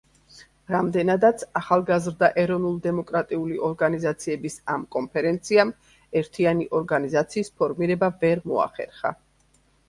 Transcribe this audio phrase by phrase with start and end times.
[0.75, 5.75] რამდენადაც ახალგაზრდა ეროვნულ-დემოკრატიული ორგანიზაციების ამ კონფერენციამ
[6.23, 9.15] ერთიანი ორგანიზაციის ფორმირება ვერ მოახერხა.